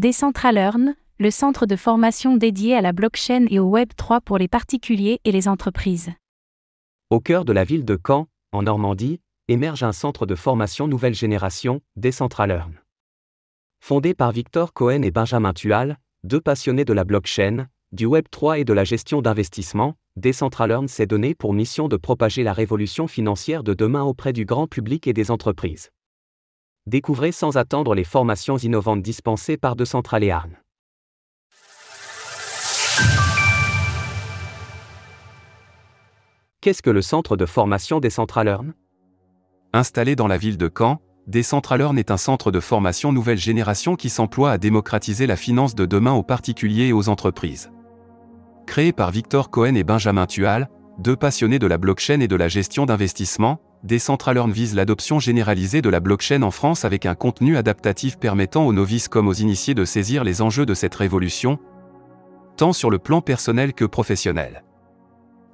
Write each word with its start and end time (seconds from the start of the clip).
Decentralearn, 0.00 0.94
le 1.18 1.30
centre 1.30 1.66
de 1.66 1.76
formation 1.76 2.38
dédié 2.38 2.74
à 2.74 2.80
la 2.80 2.92
blockchain 2.92 3.44
et 3.50 3.58
au 3.58 3.66
Web 3.66 3.90
3 3.94 4.22
pour 4.22 4.38
les 4.38 4.48
particuliers 4.48 5.20
et 5.26 5.30
les 5.30 5.46
entreprises. 5.46 6.08
Au 7.10 7.20
cœur 7.20 7.44
de 7.44 7.52
la 7.52 7.64
ville 7.64 7.84
de 7.84 7.98
Caen, 8.02 8.26
en 8.52 8.62
Normandie, 8.62 9.20
émerge 9.48 9.82
un 9.82 9.92
centre 9.92 10.24
de 10.24 10.34
formation 10.34 10.88
nouvelle 10.88 11.12
génération, 11.12 11.82
Decentralearn. 11.96 12.80
Fondé 13.80 14.14
par 14.14 14.32
Victor 14.32 14.72
Cohen 14.72 15.02
et 15.02 15.10
Benjamin 15.10 15.52
Tual, 15.52 15.98
deux 16.24 16.40
passionnés 16.40 16.86
de 16.86 16.94
la 16.94 17.04
blockchain, 17.04 17.66
du 17.92 18.06
Web 18.06 18.24
3 18.30 18.60
et 18.60 18.64
de 18.64 18.72
la 18.72 18.84
gestion 18.84 19.20
d'investissement, 19.20 19.96
Decentralearn 20.16 20.88
s'est 20.88 21.04
donné 21.04 21.34
pour 21.34 21.52
mission 21.52 21.88
de 21.88 21.98
propager 21.98 22.42
la 22.42 22.54
révolution 22.54 23.06
financière 23.06 23.62
de 23.62 23.74
demain 23.74 24.04
auprès 24.04 24.32
du 24.32 24.46
grand 24.46 24.66
public 24.66 25.06
et 25.06 25.12
des 25.12 25.30
entreprises. 25.30 25.90
Découvrez 26.86 27.30
sans 27.30 27.58
attendre 27.58 27.94
les 27.94 28.04
formations 28.04 28.56
innovantes 28.56 29.02
dispensées 29.02 29.58
par 29.58 29.76
Decentralearn. 29.76 30.56
Qu'est-ce 36.62 36.82
que 36.82 36.90
le 36.90 37.02
centre 37.02 37.36
de 37.36 37.46
formation 37.46 38.00
Decentralearn 38.00 38.74
Installé 39.72 40.16
dans 40.16 40.26
la 40.26 40.38
ville 40.38 40.56
de 40.56 40.70
Caen, 40.74 41.00
Decentralearn 41.26 41.98
est 41.98 42.10
un 42.10 42.16
centre 42.16 42.50
de 42.50 42.60
formation 42.60 43.12
nouvelle 43.12 43.38
génération 43.38 43.94
qui 43.94 44.08
s'emploie 44.08 44.50
à 44.50 44.58
démocratiser 44.58 45.26
la 45.26 45.36
finance 45.36 45.74
de 45.74 45.86
demain 45.86 46.12
aux 46.12 46.22
particuliers 46.22 46.88
et 46.88 46.92
aux 46.92 47.08
entreprises. 47.08 47.70
Créé 48.66 48.92
par 48.92 49.10
Victor 49.10 49.50
Cohen 49.50 49.74
et 49.74 49.84
Benjamin 49.84 50.26
Tual, 50.26 50.68
deux 51.00 51.16
passionnés 51.16 51.58
de 51.58 51.66
la 51.66 51.78
blockchain 51.78 52.20
et 52.20 52.28
de 52.28 52.36
la 52.36 52.48
gestion 52.48 52.84
d'investissement, 52.84 53.58
Decentralearn 53.84 54.52
vise 54.52 54.74
l'adoption 54.74 55.18
généralisée 55.18 55.80
de 55.80 55.88
la 55.88 56.00
blockchain 56.00 56.42
en 56.42 56.50
France 56.50 56.84
avec 56.84 57.06
un 57.06 57.14
contenu 57.14 57.56
adaptatif 57.56 58.18
permettant 58.18 58.66
aux 58.66 58.74
novices 58.74 59.08
comme 59.08 59.26
aux 59.26 59.32
initiés 59.32 59.74
de 59.74 59.86
saisir 59.86 60.24
les 60.24 60.42
enjeux 60.42 60.66
de 60.66 60.74
cette 60.74 60.94
révolution, 60.94 61.58
tant 62.56 62.74
sur 62.74 62.90
le 62.90 62.98
plan 62.98 63.22
personnel 63.22 63.72
que 63.72 63.86
professionnel. 63.86 64.62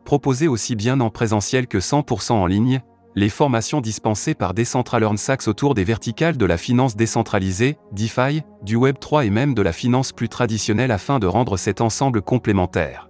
Proposé 0.04 0.48
aussi 0.48 0.74
bien 0.74 0.98
en 0.98 1.10
présentiel 1.10 1.68
que 1.68 1.78
100% 1.78 2.32
en 2.32 2.46
ligne, 2.46 2.80
les 3.14 3.28
formations 3.28 3.80
dispensées 3.80 4.34
par 4.34 4.52
Decentralearn 4.52 5.16
s'axent 5.16 5.48
autour 5.48 5.74
des 5.74 5.84
verticales 5.84 6.36
de 6.36 6.44
la 6.44 6.58
finance 6.58 6.96
décentralisée, 6.96 7.78
DeFi, 7.92 8.42
du 8.62 8.76
Web3 8.76 9.26
et 9.26 9.30
même 9.30 9.54
de 9.54 9.62
la 9.62 9.72
finance 9.72 10.12
plus 10.12 10.28
traditionnelle 10.28 10.90
afin 10.90 11.20
de 11.20 11.26
rendre 11.28 11.56
cet 11.56 11.80
ensemble 11.80 12.20
complémentaire. 12.20 13.08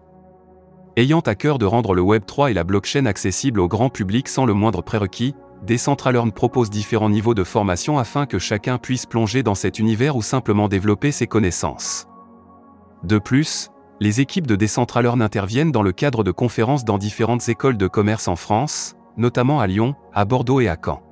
Ayant 0.99 1.21
à 1.21 1.35
cœur 1.35 1.59
de 1.59 1.67
rendre 1.67 1.95
le 1.95 2.01
Web3 2.01 2.51
et 2.51 2.55
la 2.55 2.65
blockchain 2.65 3.05
accessibles 3.05 3.61
au 3.61 3.69
grand 3.69 3.91
public 3.91 4.29
sans 4.29 4.47
le 4.47 4.55
moindre 4.55 4.81
prérequis, 4.81 5.35
Decentralearn 5.67 6.33
propose 6.33 6.71
différents 6.71 7.11
niveaux 7.11 7.35
de 7.35 7.45
formation 7.45 7.99
afin 7.99 8.25
que 8.25 8.39
chacun 8.39 8.79
puisse 8.79 9.05
plonger 9.05 9.43
dans 9.43 9.55
cet 9.55 9.79
univers 9.79 10.17
ou 10.17 10.23
simplement 10.23 10.69
développer 10.69 11.13
ses 11.13 11.27
connaissances. 11.27 12.07
De 13.05 13.19
plus, 13.19 13.69
les 14.01 14.23
équipes 14.23 14.47
de 14.47 14.57
Decentralearn 14.57 15.21
interviennent 15.21 15.71
dans 15.71 15.83
le 15.83 15.93
cadre 15.93 16.25
de 16.25 16.31
conférences 16.31 16.87
dans 16.87 16.97
différentes 16.97 17.47
écoles 17.51 17.77
de 17.77 17.89
commerce 17.89 18.27
en 18.27 18.37
France, 18.37 18.97
notamment 19.19 19.61
à 19.61 19.67
Lyon, 19.67 19.95
à 20.15 20.25
Bordeaux 20.25 20.61
et 20.61 20.69
à 20.69 20.79
Caen. 20.83 21.03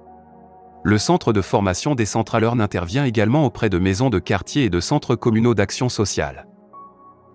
Le 0.82 0.96
centre 0.96 1.34
de 1.34 1.42
formation 1.42 1.94
des 1.94 2.06
Centralearn 2.06 2.60
intervient 2.60 3.04
également 3.04 3.44
auprès 3.44 3.68
de 3.68 3.78
maisons 3.78 4.08
de 4.08 4.18
quartier 4.18 4.64
et 4.64 4.70
de 4.70 4.80
centres 4.80 5.14
communaux 5.14 5.54
d'action 5.54 5.90
sociale. 5.90 6.46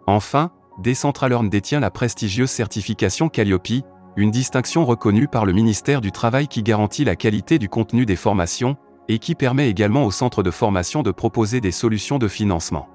Enfin, 0.08 0.52
Decentralearn 0.80 1.49
détient 1.49 1.81
la 1.81 1.91
prestigieuse 1.91 2.49
certification 2.49 3.27
Calliope, 3.27 3.83
une 4.16 4.31
distinction 4.31 4.85
reconnue 4.85 5.27
par 5.27 5.45
le 5.45 5.52
ministère 5.52 5.99
du 5.99 6.13
Travail 6.13 6.47
qui 6.47 6.63
garantit 6.63 7.03
la 7.03 7.17
qualité 7.17 7.59
du 7.59 7.67
contenu 7.67 8.05
des 8.05 8.16
formations, 8.16 8.77
et 9.09 9.19
qui 9.19 9.35
permet 9.35 9.69
également 9.69 10.05
au 10.05 10.11
centre 10.11 10.41
de 10.41 10.52
formation 10.52 11.03
de 11.03 11.11
proposer 11.11 11.59
des 11.59 11.72
solutions 11.72 12.17
de 12.17 12.30
financement. 12.30 12.88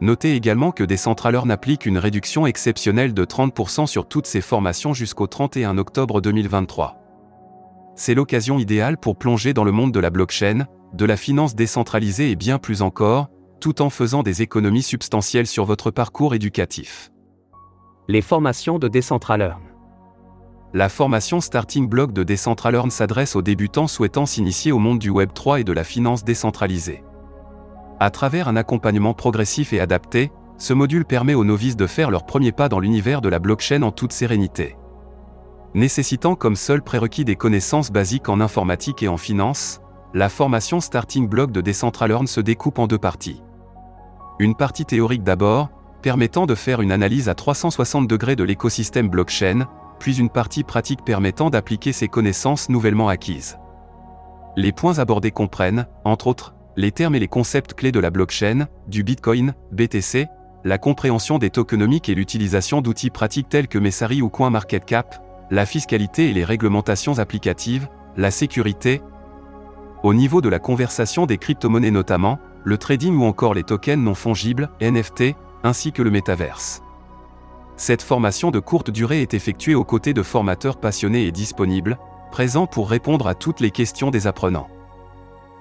Notez 0.00 0.36
également 0.36 0.70
que 0.70 0.84
Decentralearn 0.84 1.50
applique 1.50 1.86
une 1.86 1.98
réduction 1.98 2.46
exceptionnelle 2.46 3.12
de 3.12 3.24
30% 3.24 3.86
sur 3.86 4.06
toutes 4.06 4.26
ses 4.26 4.40
formations 4.40 4.92
jusqu'au 4.92 5.26
31 5.26 5.78
octobre 5.78 6.20
2023. 6.20 7.00
C'est 7.96 8.14
l'occasion 8.14 8.58
idéale 8.58 8.98
pour 8.98 9.16
plonger 9.16 9.52
dans 9.52 9.64
le 9.64 9.72
monde 9.72 9.92
de 9.92 10.00
la 10.00 10.10
blockchain, 10.10 10.66
de 10.92 11.04
la 11.04 11.16
finance 11.16 11.56
décentralisée 11.56 12.30
et 12.30 12.36
bien 12.36 12.58
plus 12.58 12.82
encore, 12.82 13.30
tout 13.64 13.80
en 13.80 13.88
faisant 13.88 14.22
des 14.22 14.42
économies 14.42 14.82
substantielles 14.82 15.46
sur 15.46 15.64
votre 15.64 15.90
parcours 15.90 16.34
éducatif. 16.34 17.10
Les 18.08 18.20
formations 18.20 18.78
de 18.78 18.88
Decentralearn. 18.88 19.62
La 20.74 20.90
formation 20.90 21.40
Starting 21.40 21.88
Block 21.88 22.12
de 22.12 22.24
Decentralearn 22.24 22.90
s'adresse 22.90 23.36
aux 23.36 23.40
débutants 23.40 23.86
souhaitant 23.86 24.26
s'initier 24.26 24.70
au 24.70 24.78
monde 24.78 24.98
du 24.98 25.10
Web3 25.10 25.60
et 25.60 25.64
de 25.64 25.72
la 25.72 25.82
finance 25.82 26.24
décentralisée. 26.24 27.02
À 28.00 28.10
travers 28.10 28.48
un 28.48 28.56
accompagnement 28.56 29.14
progressif 29.14 29.72
et 29.72 29.80
adapté, 29.80 30.30
ce 30.58 30.74
module 30.74 31.06
permet 31.06 31.32
aux 31.32 31.44
novices 31.44 31.76
de 31.76 31.86
faire 31.86 32.10
leur 32.10 32.26
premier 32.26 32.52
pas 32.52 32.68
dans 32.68 32.80
l'univers 32.80 33.22
de 33.22 33.30
la 33.30 33.38
blockchain 33.38 33.80
en 33.80 33.92
toute 33.92 34.12
sérénité. 34.12 34.76
Nécessitant 35.72 36.34
comme 36.34 36.56
seul 36.56 36.82
prérequis 36.82 37.24
des 37.24 37.36
connaissances 37.36 37.90
basiques 37.90 38.28
en 38.28 38.42
informatique 38.42 39.02
et 39.02 39.08
en 39.08 39.16
finance, 39.16 39.80
la 40.12 40.28
formation 40.28 40.80
Starting 40.80 41.26
Block 41.26 41.50
de 41.50 41.62
Decentralearn 41.62 42.26
se 42.26 42.42
découpe 42.42 42.78
en 42.78 42.86
deux 42.86 42.98
parties. 42.98 43.40
Une 44.40 44.56
partie 44.56 44.84
théorique 44.84 45.22
d'abord, 45.22 45.70
permettant 46.02 46.44
de 46.46 46.56
faire 46.56 46.80
une 46.80 46.90
analyse 46.90 47.28
à 47.28 47.34
360 47.34 48.08
degrés 48.08 48.36
de 48.36 48.42
l'écosystème 48.42 49.08
blockchain, 49.08 49.68
puis 50.00 50.18
une 50.18 50.28
partie 50.28 50.64
pratique 50.64 51.04
permettant 51.04 51.50
d'appliquer 51.50 51.92
ces 51.92 52.08
connaissances 52.08 52.68
nouvellement 52.68 53.08
acquises. 53.08 53.58
Les 54.56 54.72
points 54.72 54.98
abordés 54.98 55.30
comprennent, 55.30 55.86
entre 56.04 56.26
autres, 56.26 56.54
les 56.76 56.90
termes 56.90 57.14
et 57.14 57.20
les 57.20 57.28
concepts 57.28 57.74
clés 57.74 57.92
de 57.92 58.00
la 58.00 58.10
blockchain, 58.10 58.66
du 58.88 59.04
Bitcoin, 59.04 59.54
BTC, 59.70 60.26
la 60.64 60.78
compréhension 60.78 61.38
des 61.38 61.50
tokenomiques 61.50 62.08
et 62.08 62.14
l'utilisation 62.14 62.80
d'outils 62.80 63.10
pratiques 63.10 63.48
tels 63.48 63.68
que 63.68 63.78
Messari 63.78 64.20
ou 64.20 64.30
CoinMarketCap, 64.30 65.22
la 65.50 65.64
fiscalité 65.64 66.30
et 66.30 66.34
les 66.34 66.44
réglementations 66.44 67.18
applicatives, 67.20 67.88
la 68.16 68.32
sécurité. 68.32 69.00
Au 70.02 70.12
niveau 70.12 70.40
de 70.40 70.48
la 70.48 70.58
conversation 70.58 71.26
des 71.26 71.38
crypto-monnaies 71.38 71.90
notamment, 71.90 72.38
le 72.64 72.78
trading 72.78 73.14
ou 73.16 73.24
encore 73.24 73.54
les 73.54 73.62
tokens 73.62 74.02
non 74.02 74.14
fongibles, 74.14 74.70
NFT, 74.80 75.34
ainsi 75.62 75.92
que 75.92 76.02
le 76.02 76.10
métaverse. 76.10 76.82
Cette 77.76 78.02
formation 78.02 78.50
de 78.50 78.60
courte 78.60 78.90
durée 78.90 79.22
est 79.22 79.34
effectuée 79.34 79.74
aux 79.74 79.84
côtés 79.84 80.14
de 80.14 80.22
formateurs 80.22 80.78
passionnés 80.78 81.26
et 81.26 81.32
disponibles, 81.32 81.98
présents 82.30 82.66
pour 82.66 82.88
répondre 82.88 83.26
à 83.26 83.34
toutes 83.34 83.60
les 83.60 83.70
questions 83.70 84.10
des 84.10 84.26
apprenants. 84.26 84.68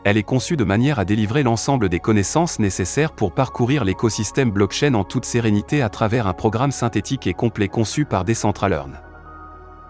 Elle 0.05 0.17
est 0.17 0.23
conçue 0.23 0.57
de 0.57 0.63
manière 0.63 0.99
à 0.99 1.05
délivrer 1.05 1.43
l'ensemble 1.43 1.87
des 1.87 1.99
connaissances 1.99 2.59
nécessaires 2.59 3.13
pour 3.13 3.33
parcourir 3.33 3.85
l'écosystème 3.85 4.51
blockchain 4.51 4.93
en 4.95 5.05
toute 5.05 5.25
sérénité 5.25 5.81
à 5.81 5.89
travers 5.89 6.27
un 6.27 6.33
programme 6.33 6.71
synthétique 6.71 7.25
et 7.25 7.33
complet 7.33 7.69
conçu 7.69 8.03
par 8.03 8.25
Decentralearn. 8.25 8.99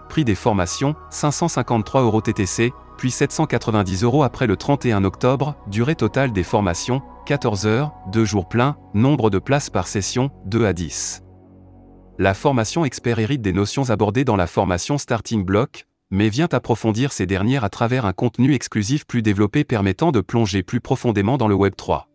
Prix 0.08 0.24
des 0.24 0.36
formations 0.36 0.94
553 1.10 2.02
euros 2.02 2.20
TTC, 2.20 2.72
puis 2.96 3.10
790 3.10 4.02
euros 4.04 4.22
après 4.22 4.46
le 4.46 4.56
31 4.56 5.04
octobre, 5.04 5.56
durée 5.66 5.94
totale 5.94 6.32
des 6.32 6.42
formations 6.42 7.02
14 7.26 7.66
heures, 7.66 7.92
2 8.12 8.24
jours 8.24 8.48
pleins, 8.48 8.76
nombre 8.92 9.30
de 9.30 9.38
places 9.38 9.70
par 9.70 9.88
session 9.88 10.30
2 10.46 10.66
à 10.66 10.72
10. 10.72 11.22
La 12.18 12.34
formation 12.34 12.84
expert 12.84 13.18
hérite 13.18 13.42
des 13.42 13.52
notions 13.52 13.90
abordées 13.90 14.24
dans 14.24 14.36
la 14.36 14.46
formation 14.46 14.98
Starting 14.98 15.44
Block, 15.44 15.86
mais 16.10 16.28
vient 16.28 16.48
approfondir 16.52 17.12
ces 17.12 17.26
dernières 17.26 17.64
à 17.64 17.70
travers 17.70 18.06
un 18.06 18.12
contenu 18.12 18.54
exclusif 18.54 19.06
plus 19.06 19.22
développé 19.22 19.64
permettant 19.64 20.12
de 20.12 20.20
plonger 20.20 20.62
plus 20.62 20.80
profondément 20.80 21.38
dans 21.38 21.48
le 21.48 21.54
Web 21.54 21.74
3. 21.76 22.08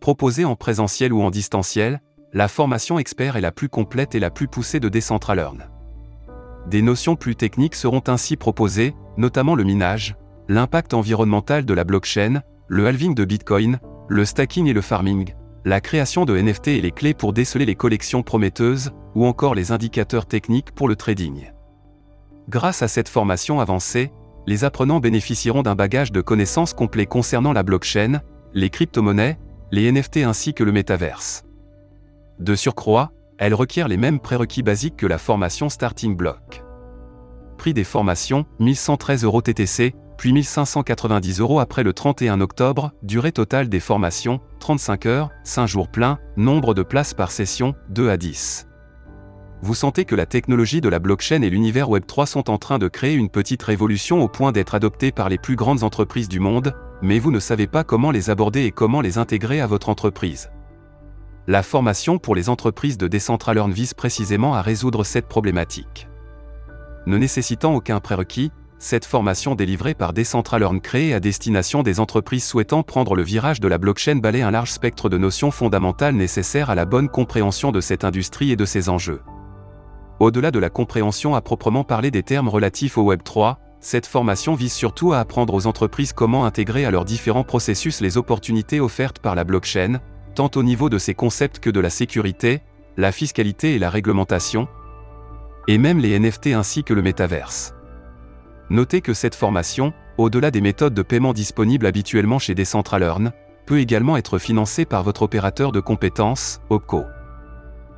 Proposée 0.00 0.44
en 0.44 0.56
présentiel 0.56 1.12
ou 1.12 1.22
en 1.22 1.30
distanciel, 1.30 2.02
la 2.34 2.48
formation 2.48 2.98
expert 2.98 3.36
est 3.36 3.40
la 3.40 3.52
plus 3.52 3.68
complète 3.68 4.14
et 4.14 4.20
la 4.20 4.30
plus 4.30 4.48
poussée 4.48 4.80
de 4.80 4.90
Decentralearn. 4.90 5.70
Des 6.70 6.82
notions 6.82 7.16
plus 7.16 7.34
techniques 7.34 7.74
seront 7.74 8.02
ainsi 8.08 8.36
proposées, 8.36 8.94
notamment 9.16 9.54
le 9.54 9.64
minage, 9.64 10.16
l'impact 10.48 10.92
environnemental 10.92 11.64
de 11.64 11.72
la 11.72 11.84
blockchain, 11.84 12.42
le 12.66 12.86
halving 12.86 13.14
de 13.14 13.24
Bitcoin, 13.24 13.78
le 14.08 14.24
stacking 14.26 14.66
et 14.66 14.74
le 14.74 14.82
farming, 14.82 15.34
la 15.64 15.80
création 15.80 16.26
de 16.26 16.38
NFT 16.38 16.68
et 16.68 16.80
les 16.82 16.90
clés 16.90 17.14
pour 17.14 17.32
déceler 17.32 17.64
les 17.64 17.74
collections 17.74 18.22
prometteuses, 18.22 18.90
ou 19.14 19.24
encore 19.24 19.54
les 19.54 19.72
indicateurs 19.72 20.26
techniques 20.26 20.72
pour 20.72 20.88
le 20.88 20.96
trading. 20.96 21.52
Grâce 22.50 22.82
à 22.82 22.88
cette 22.88 23.08
formation 23.08 23.60
avancée, 23.60 24.12
les 24.46 24.64
apprenants 24.64 25.00
bénéficieront 25.00 25.62
d'un 25.62 25.74
bagage 25.74 26.12
de 26.12 26.20
connaissances 26.20 26.74
complet 26.74 27.06
concernant 27.06 27.54
la 27.54 27.62
blockchain, 27.62 28.20
les 28.52 28.68
crypto-monnaies, 28.68 29.38
les 29.72 29.90
NFT 29.90 30.18
ainsi 30.18 30.52
que 30.52 30.64
le 30.64 30.72
métaverse. 30.72 31.44
De 32.38 32.54
surcroît, 32.54 33.10
elle 33.38 33.54
requiert 33.54 33.88
les 33.88 33.96
mêmes 33.96 34.20
prérequis 34.20 34.62
basiques 34.62 34.96
que 34.96 35.06
la 35.06 35.18
formation 35.18 35.68
Starting 35.68 36.16
Block. 36.16 36.64
Prix 37.56 37.74
des 37.74 37.84
formations 37.84 38.46
1113 38.58 39.24
euros 39.24 39.42
TTC, 39.42 39.94
puis 40.16 40.32
1590 40.32 41.40
euros 41.40 41.60
après 41.60 41.84
le 41.84 41.92
31 41.92 42.40
octobre, 42.40 42.92
durée 43.02 43.32
totale 43.32 43.68
des 43.68 43.80
formations 43.80 44.40
35 44.60 45.06
heures, 45.06 45.30
5 45.44 45.66
jours 45.66 45.88
pleins, 45.88 46.18
nombre 46.36 46.74
de 46.74 46.82
places 46.82 47.14
par 47.14 47.30
session 47.30 47.74
2 47.90 48.10
à 48.10 48.16
10 48.16 48.68
vous 49.60 49.74
sentez 49.74 50.04
que 50.04 50.14
la 50.14 50.26
technologie 50.26 50.80
de 50.80 50.88
la 50.88 50.98
blockchain 50.98 51.42
et 51.42 51.50
l'univers 51.50 51.88
Web3 51.88 52.26
sont 52.26 52.50
en 52.50 52.58
train 52.58 52.78
de 52.78 52.88
créer 52.88 53.14
une 53.14 53.28
petite 53.28 53.62
révolution 53.62 54.22
au 54.22 54.28
point 54.28 54.52
d'être 54.52 54.74
adoptés 54.74 55.10
par 55.10 55.28
les 55.28 55.38
plus 55.38 55.56
grandes 55.56 55.82
entreprises 55.82 56.28
du 56.28 56.38
monde, 56.38 56.74
mais 57.02 57.18
vous 57.18 57.32
ne 57.32 57.40
savez 57.40 57.66
pas 57.66 57.84
comment 57.84 58.10
les 58.10 58.30
aborder 58.30 58.64
et 58.64 58.70
comment 58.70 59.00
les 59.00 59.18
intégrer 59.18 59.60
à 59.60 59.66
votre 59.66 59.88
entreprise. 59.88 60.50
La 61.50 61.62
formation 61.62 62.18
pour 62.18 62.34
les 62.34 62.50
entreprises 62.50 62.98
de 62.98 63.08
Decentralearn 63.08 63.72
vise 63.72 63.94
précisément 63.94 64.54
à 64.54 64.60
résoudre 64.60 65.02
cette 65.02 65.28
problématique. 65.28 66.06
Ne 67.06 67.16
nécessitant 67.16 67.74
aucun 67.74 68.00
prérequis, 68.00 68.52
cette 68.78 69.06
formation 69.06 69.54
délivrée 69.54 69.94
par 69.94 70.12
Decentralearn 70.12 70.78
créée 70.82 71.14
à 71.14 71.20
destination 71.20 71.82
des 71.82 72.00
entreprises 72.00 72.44
souhaitant 72.44 72.82
prendre 72.82 73.14
le 73.14 73.22
virage 73.22 73.60
de 73.60 73.66
la 73.66 73.78
blockchain 73.78 74.16
balaye 74.16 74.42
un 74.42 74.50
large 74.50 74.70
spectre 74.70 75.08
de 75.08 75.16
notions 75.16 75.50
fondamentales 75.50 76.16
nécessaires 76.16 76.68
à 76.68 76.74
la 76.74 76.84
bonne 76.84 77.08
compréhension 77.08 77.72
de 77.72 77.80
cette 77.80 78.04
industrie 78.04 78.50
et 78.50 78.56
de 78.56 78.66
ses 78.66 78.90
enjeux. 78.90 79.22
Au-delà 80.20 80.50
de 80.50 80.58
la 80.58 80.68
compréhension 80.68 81.34
à 81.34 81.40
proprement 81.40 81.82
parler 81.82 82.10
des 82.10 82.24
termes 82.24 82.50
relatifs 82.50 82.98
au 82.98 83.10
Web3, 83.10 83.56
cette 83.80 84.06
formation 84.06 84.54
vise 84.54 84.74
surtout 84.74 85.14
à 85.14 85.20
apprendre 85.20 85.54
aux 85.54 85.66
entreprises 85.66 86.12
comment 86.12 86.44
intégrer 86.44 86.84
à 86.84 86.90
leurs 86.90 87.06
différents 87.06 87.42
processus 87.42 88.02
les 88.02 88.18
opportunités 88.18 88.80
offertes 88.80 89.20
par 89.20 89.34
la 89.34 89.44
blockchain, 89.44 89.98
tant 90.38 90.50
au 90.54 90.62
niveau 90.62 90.88
de 90.88 90.98
ses 90.98 91.14
concepts 91.14 91.58
que 91.58 91.68
de 91.68 91.80
la 91.80 91.90
sécurité, 91.90 92.62
la 92.96 93.10
fiscalité 93.10 93.74
et 93.74 93.78
la 93.80 93.90
réglementation, 93.90 94.68
et 95.66 95.78
même 95.78 95.98
les 95.98 96.16
NFT 96.16 96.48
ainsi 96.54 96.84
que 96.84 96.94
le 96.94 97.02
métaverse. 97.02 97.74
Notez 98.70 99.00
que 99.00 99.14
cette 99.14 99.34
formation, 99.34 99.92
au-delà 100.16 100.52
des 100.52 100.60
méthodes 100.60 100.94
de 100.94 101.02
paiement 101.02 101.32
disponibles 101.32 101.86
habituellement 101.86 102.38
chez 102.38 102.54
Decentralearn, 102.54 103.32
peut 103.66 103.80
également 103.80 104.16
être 104.16 104.38
financée 104.38 104.84
par 104.84 105.02
votre 105.02 105.22
opérateur 105.22 105.72
de 105.72 105.80
compétences, 105.80 106.60
OPCO. 106.70 107.02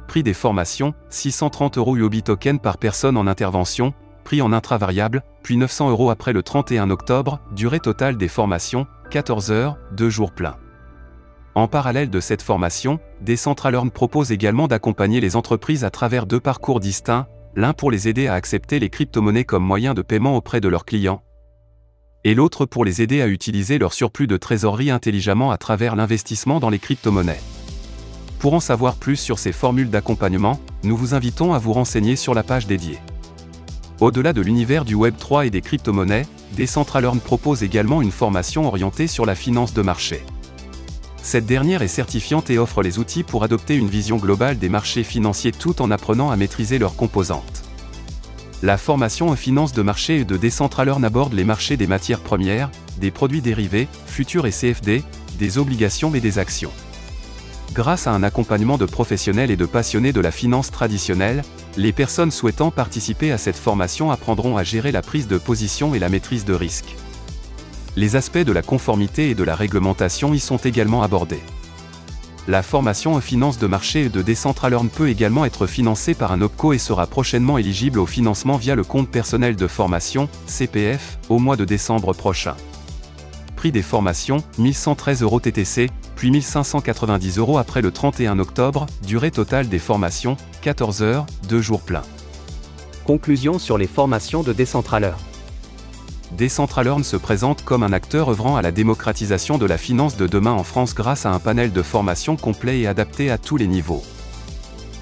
Prix 0.08 0.22
des 0.22 0.32
formations, 0.32 0.94
630 1.10 1.76
euros 1.76 1.98
UOB 1.98 2.22
token 2.22 2.58
par 2.58 2.78
personne 2.78 3.18
en 3.18 3.26
intervention, 3.26 3.92
prix 4.24 4.40
en 4.40 4.54
intravariable, 4.54 5.24
puis 5.42 5.58
900 5.58 5.90
euros 5.90 6.08
après 6.08 6.32
le 6.32 6.42
31 6.42 6.88
octobre, 6.88 7.38
durée 7.54 7.80
totale 7.80 8.16
des 8.16 8.28
formations, 8.28 8.86
14 9.10 9.52
heures, 9.52 9.76
2 9.92 10.08
jours 10.08 10.32
pleins. 10.32 10.56
En 11.54 11.66
parallèle 11.66 12.10
de 12.10 12.20
cette 12.20 12.42
formation, 12.42 13.00
Decentralearn 13.22 13.90
propose 13.90 14.30
également 14.30 14.68
d'accompagner 14.68 15.20
les 15.20 15.34
entreprises 15.34 15.84
à 15.84 15.90
travers 15.90 16.26
deux 16.26 16.40
parcours 16.40 16.78
distincts, 16.78 17.26
l'un 17.56 17.72
pour 17.72 17.90
les 17.90 18.06
aider 18.06 18.28
à 18.28 18.34
accepter 18.34 18.78
les 18.78 18.88
crypto-monnaies 18.88 19.44
comme 19.44 19.64
moyen 19.64 19.94
de 19.94 20.02
paiement 20.02 20.36
auprès 20.36 20.60
de 20.60 20.68
leurs 20.68 20.84
clients, 20.84 21.22
et 22.22 22.34
l'autre 22.34 22.66
pour 22.66 22.84
les 22.84 23.02
aider 23.02 23.22
à 23.22 23.28
utiliser 23.28 23.78
leur 23.78 23.92
surplus 23.92 24.26
de 24.26 24.36
trésorerie 24.36 24.90
intelligemment 24.90 25.50
à 25.50 25.58
travers 25.58 25.96
l'investissement 25.96 26.60
dans 26.60 26.70
les 26.70 26.78
crypto-monnaies. 26.78 27.40
Pour 28.38 28.54
en 28.54 28.60
savoir 28.60 28.94
plus 28.94 29.16
sur 29.16 29.38
ces 29.38 29.52
formules 29.52 29.90
d'accompagnement, 29.90 30.60
nous 30.84 30.96
vous 30.96 31.14
invitons 31.14 31.52
à 31.52 31.58
vous 31.58 31.72
renseigner 31.72 32.16
sur 32.16 32.34
la 32.34 32.42
page 32.42 32.66
dédiée. 32.66 32.98
Au-delà 34.00 34.32
de 34.32 34.40
l'univers 34.40 34.84
du 34.84 34.94
Web3 34.94 35.46
et 35.46 35.50
des 35.50 35.60
crypto-monnaies, 35.60 36.26
Decentralearn 36.56 37.20
propose 37.20 37.62
également 37.62 38.02
une 38.02 38.10
formation 38.10 38.66
orientée 38.66 39.06
sur 39.06 39.26
la 39.26 39.34
finance 39.34 39.74
de 39.74 39.82
marché. 39.82 40.22
Cette 41.22 41.46
dernière 41.46 41.82
est 41.82 41.88
certifiante 41.88 42.50
et 42.50 42.58
offre 42.58 42.82
les 42.82 42.98
outils 42.98 43.22
pour 43.22 43.44
adopter 43.44 43.74
une 43.74 43.88
vision 43.88 44.16
globale 44.16 44.58
des 44.58 44.68
marchés 44.68 45.04
financiers 45.04 45.52
tout 45.52 45.82
en 45.82 45.90
apprenant 45.90 46.30
à 46.30 46.36
maîtriser 46.36 46.78
leurs 46.78 46.96
composantes. 46.96 47.62
La 48.62 48.76
formation 48.76 49.28
en 49.28 49.36
finance 49.36 49.72
de 49.72 49.82
marché 49.82 50.24
de 50.24 50.36
Decentralearn 50.36 51.04
aborde 51.04 51.32
les 51.32 51.44
marchés 51.44 51.76
des 51.76 51.86
matières 51.86 52.20
premières, 52.20 52.70
des 52.98 53.10
produits 53.10 53.40
dérivés, 53.40 53.88
futurs 54.06 54.46
et 54.46 54.50
CFD, 54.50 55.02
des 55.38 55.58
obligations 55.58 56.14
et 56.14 56.20
des 56.20 56.38
actions. 56.38 56.72
Grâce 57.72 58.06
à 58.06 58.12
un 58.12 58.22
accompagnement 58.22 58.78
de 58.78 58.84
professionnels 58.84 59.50
et 59.50 59.56
de 59.56 59.64
passionnés 59.64 60.12
de 60.12 60.20
la 60.20 60.32
finance 60.32 60.70
traditionnelle, 60.70 61.42
les 61.76 61.92
personnes 61.92 62.32
souhaitant 62.32 62.70
participer 62.70 63.30
à 63.30 63.38
cette 63.38 63.56
formation 63.56 64.10
apprendront 64.10 64.56
à 64.56 64.64
gérer 64.64 64.90
la 64.90 65.02
prise 65.02 65.28
de 65.28 65.38
position 65.38 65.94
et 65.94 66.00
la 66.00 66.08
maîtrise 66.08 66.44
de 66.44 66.54
risque. 66.54 66.96
Les 68.00 68.16
aspects 68.16 68.38
de 68.38 68.52
la 68.52 68.62
conformité 68.62 69.28
et 69.28 69.34
de 69.34 69.44
la 69.44 69.54
réglementation 69.54 70.32
y 70.32 70.40
sont 70.40 70.56
également 70.56 71.02
abordés. 71.02 71.42
La 72.48 72.62
formation 72.62 73.14
en 73.14 73.20
finance 73.20 73.58
de 73.58 73.66
marché 73.66 74.08
de 74.08 74.22
Decentralearn 74.22 74.88
peut 74.88 75.10
également 75.10 75.44
être 75.44 75.66
financée 75.66 76.14
par 76.14 76.32
un 76.32 76.40
OPCO 76.40 76.72
et 76.72 76.78
sera 76.78 77.06
prochainement 77.06 77.58
éligible 77.58 77.98
au 77.98 78.06
financement 78.06 78.56
via 78.56 78.74
le 78.74 78.84
compte 78.84 79.10
personnel 79.10 79.54
de 79.54 79.66
formation, 79.66 80.30
CPF, 80.46 81.18
au 81.28 81.38
mois 81.38 81.56
de 81.56 81.66
décembre 81.66 82.14
prochain. 82.14 82.54
Prix 83.54 83.70
des 83.70 83.82
formations, 83.82 84.38
1113 84.56 85.20
euros 85.20 85.38
TTC, 85.38 85.90
puis 86.16 86.30
1590 86.30 87.36
euros 87.36 87.58
après 87.58 87.82
le 87.82 87.90
31 87.90 88.38
octobre, 88.38 88.86
durée 89.06 89.30
totale 89.30 89.68
des 89.68 89.78
formations, 89.78 90.38
14 90.62 91.02
heures, 91.02 91.26
2 91.50 91.60
jours 91.60 91.82
pleins. 91.82 92.04
Conclusion 93.04 93.58
sur 93.58 93.76
les 93.76 93.86
formations 93.86 94.42
de 94.42 94.54
Decentralearn. 94.54 95.20
Decentralearn 96.36 97.02
se 97.02 97.16
présente 97.16 97.64
comme 97.64 97.82
un 97.82 97.92
acteur 97.92 98.30
œuvrant 98.30 98.56
à 98.56 98.62
la 98.62 98.70
démocratisation 98.70 99.58
de 99.58 99.66
la 99.66 99.78
finance 99.78 100.16
de 100.16 100.26
demain 100.26 100.52
en 100.52 100.62
France 100.62 100.94
grâce 100.94 101.26
à 101.26 101.32
un 101.32 101.40
panel 101.40 101.72
de 101.72 101.82
formations 101.82 102.36
complet 102.36 102.80
et 102.80 102.86
adapté 102.86 103.30
à 103.30 103.38
tous 103.38 103.56
les 103.56 103.66
niveaux. 103.66 104.02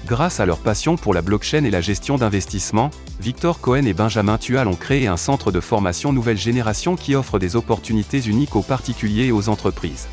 Grâce 0.07 0.39
à 0.39 0.47
leur 0.47 0.57
passion 0.57 0.95
pour 0.95 1.13
la 1.13 1.21
blockchain 1.21 1.63
et 1.65 1.69
la 1.69 1.81
gestion 1.81 2.17
d'investissement, 2.17 2.89
Victor 3.19 3.61
Cohen 3.61 3.85
et 3.85 3.93
Benjamin 3.93 4.39
Tual 4.39 4.67
ont 4.67 4.75
créé 4.75 5.05
un 5.05 5.17
centre 5.17 5.51
de 5.51 5.59
formation 5.59 6.11
nouvelle 6.11 6.37
génération 6.37 6.95
qui 6.95 7.13
offre 7.13 7.37
des 7.37 7.55
opportunités 7.55 8.21
uniques 8.21 8.55
aux 8.55 8.63
particuliers 8.63 9.27
et 9.27 9.31
aux 9.31 9.49
entreprises. 9.49 10.07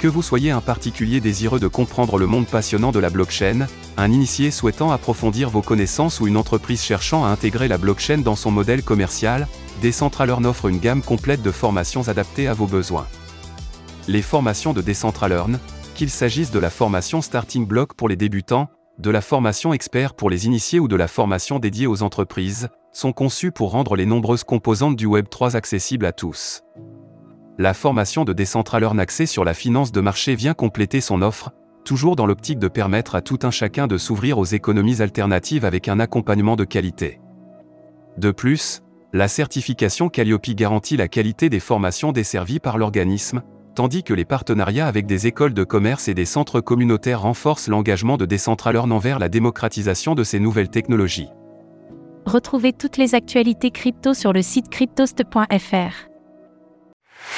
Que 0.00 0.08
vous 0.08 0.22
soyez 0.22 0.50
un 0.50 0.62
particulier 0.62 1.20
désireux 1.20 1.60
de 1.60 1.68
comprendre 1.68 2.16
le 2.16 2.26
monde 2.26 2.46
passionnant 2.46 2.90
de 2.90 2.98
la 2.98 3.10
blockchain, 3.10 3.66
un 3.98 4.10
initié 4.10 4.50
souhaitant 4.50 4.92
approfondir 4.92 5.50
vos 5.50 5.60
connaissances 5.60 6.20
ou 6.20 6.26
une 6.26 6.38
entreprise 6.38 6.82
cherchant 6.82 7.26
à 7.26 7.28
intégrer 7.28 7.68
la 7.68 7.76
blockchain 7.76 8.16
dans 8.16 8.34
son 8.34 8.50
modèle 8.50 8.82
commercial, 8.82 9.46
Decentralearn 9.82 10.46
offre 10.46 10.70
une 10.70 10.78
gamme 10.78 11.02
complète 11.02 11.42
de 11.42 11.50
formations 11.50 12.08
adaptées 12.08 12.48
à 12.48 12.54
vos 12.54 12.66
besoins. 12.66 13.06
Les 14.08 14.22
formations 14.22 14.72
de 14.72 14.80
Decentralearn, 14.80 15.58
qu'il 15.94 16.08
s'agisse 16.08 16.50
de 16.50 16.58
la 16.58 16.70
formation 16.70 17.20
Starting 17.20 17.66
Block 17.66 17.92
pour 17.92 18.08
les 18.08 18.16
débutants, 18.16 18.70
de 18.98 19.10
la 19.10 19.20
formation 19.20 19.74
expert 19.74 20.14
pour 20.14 20.30
les 20.30 20.46
initiés 20.46 20.80
ou 20.80 20.88
de 20.88 20.96
la 20.96 21.08
formation 21.08 21.58
dédiée 21.58 21.86
aux 21.86 22.02
entreprises, 22.02 22.70
sont 22.90 23.12
conçues 23.12 23.52
pour 23.52 23.72
rendre 23.72 23.96
les 23.96 24.06
nombreuses 24.06 24.44
composantes 24.44 24.96
du 24.96 25.04
Web 25.04 25.26
3 25.28 25.56
accessibles 25.56 26.06
à 26.06 26.12
tous 26.12 26.62
la 27.60 27.74
formation 27.74 28.24
de 28.24 28.32
Decentralearn 28.32 28.98
axée 28.98 29.26
sur 29.26 29.44
la 29.44 29.52
finance 29.52 29.92
de 29.92 30.00
marché 30.00 30.34
vient 30.34 30.54
compléter 30.54 31.02
son 31.02 31.20
offre, 31.20 31.50
toujours 31.84 32.16
dans 32.16 32.24
l'optique 32.24 32.58
de 32.58 32.68
permettre 32.68 33.14
à 33.14 33.20
tout 33.20 33.38
un 33.42 33.50
chacun 33.50 33.86
de 33.86 33.98
s'ouvrir 33.98 34.38
aux 34.38 34.46
économies 34.46 35.02
alternatives 35.02 35.66
avec 35.66 35.86
un 35.86 36.00
accompagnement 36.00 36.56
de 36.56 36.64
qualité. 36.64 37.20
De 38.16 38.30
plus, 38.30 38.80
la 39.12 39.28
certification 39.28 40.08
Calliope 40.08 40.54
garantit 40.54 40.96
la 40.96 41.06
qualité 41.06 41.50
des 41.50 41.60
formations 41.60 42.12
desservies 42.12 42.60
par 42.60 42.78
l'organisme, 42.78 43.42
tandis 43.74 44.04
que 44.04 44.14
les 44.14 44.24
partenariats 44.24 44.86
avec 44.86 45.04
des 45.04 45.26
écoles 45.26 45.52
de 45.52 45.64
commerce 45.64 46.08
et 46.08 46.14
des 46.14 46.24
centres 46.24 46.62
communautaires 46.62 47.20
renforcent 47.20 47.68
l'engagement 47.68 48.16
de 48.16 48.24
Decentralearn 48.24 48.90
envers 48.90 49.18
la 49.18 49.28
démocratisation 49.28 50.14
de 50.14 50.24
ces 50.24 50.40
nouvelles 50.40 50.70
technologies. 50.70 51.28
Retrouvez 52.24 52.72
toutes 52.72 52.96
les 52.96 53.14
actualités 53.14 53.70
crypto 53.70 54.14
sur 54.14 54.32
le 54.32 54.40
site 54.40 54.70
cryptost.fr. 54.70 56.09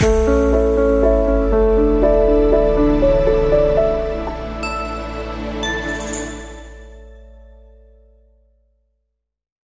Música 0.02 0.51